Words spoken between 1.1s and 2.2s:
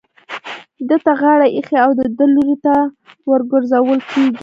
غاړه ايښې او د